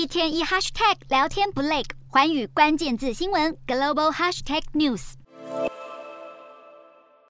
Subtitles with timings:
[0.00, 5.12] 一天一 hashtag 聊天不累，环宇关键字新闻 global hashtag news。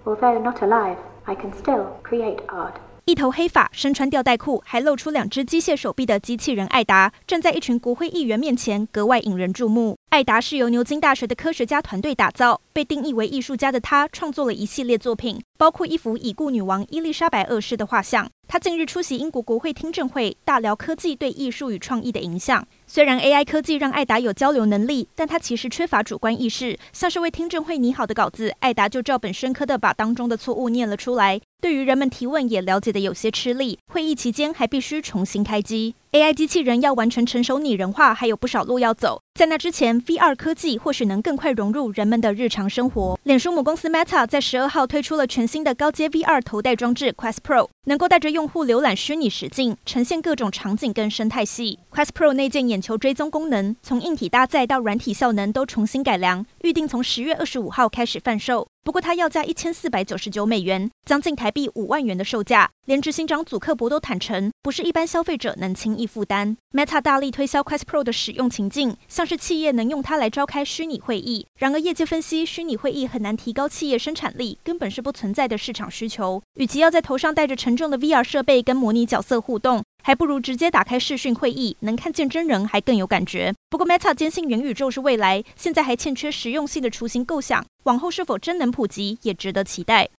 [0.05, 2.75] Although not alive, I can still create art.
[3.11, 9.97] 一头黑发，身穿吊带裤，还露出两只机械手臂的机器人艾达，站在一群国会议员面前，格外引人注目。
[10.11, 18.31] 艾达是由牛津大学的科学家团队打造，被定义为艺术家的他，创作了一系列作品，包括一幅已故女王伊丽莎白二世的画像。
[18.47, 22.65] 他近日出席英国国会听证会，大聊科技对艺术与创意的影响。
[22.87, 26.79] 虽然 AI 科技让艾达有交流能力，但他其实缺乏主观意识。
[26.93, 31.41] 像是为听证会拟好的稿子，艾达就照本宣科地把当中的错误念了出来。
[31.61, 33.79] 对于人们提问，也了解的有些吃力。
[33.93, 35.95] 会议期间还必须重新开机。
[36.13, 39.23] AI 机器人要完成成熟拟人化，还有不少路要走。
[39.33, 43.17] 在那之前，VR 科技或许能更快融入人们的日常生活。
[43.23, 51.79] 脸书母公司 Meta 在十二号推出了全新的高阶 VR 头戴装置 Quest Pro，能够带着用户浏览虚拟实境，呈现各种场景跟生态系。
[51.93, 58.67] Quest Pro 内建眼球追踪功能，从硬体搭载到软体效能都重新改良，预定从十月二十五号开始贩售。
[58.83, 62.71] 不过它要价一千四百九十九美元，将近台币五万元的售价。
[62.87, 66.57] 连执行长祖克伯都坦承，不是一般消费者能轻易负担。
[66.73, 71.47] Meta 大力推销 Quest Pro 的使用情境，像是企业能用它来召开虚拟会议。
[71.59, 76.43] 然而业界分析，虚拟会议很难提高企业生产力，根本是不存在的市场需求。
[76.55, 83.53] 与其要在头上戴着沉重的 VR 设备跟模拟角色互动，还不如直接打开视讯会议，能看见真人还更有感觉。
[83.69, 90.09] 不过 Meta 坚信元宇宙是未来，现在还欠缺实用性的雏形构想，往后是否真能普及，也值得期待。